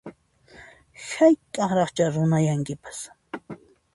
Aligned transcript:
Hayk'aqraqchá 1.09 2.05
runayankipas 2.13 2.99